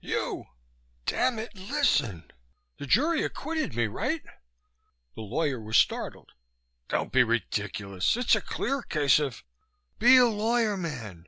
[0.00, 0.46] "You,
[1.04, 1.54] damn it.
[1.54, 2.30] Listen!
[2.78, 4.22] The jury acquitted me, right?"
[5.14, 6.32] The lawyer was startled.
[6.88, 8.16] "Don't be ridiculous.
[8.16, 9.44] It's a clear case of"
[9.98, 11.26] "Be a lawyer, man!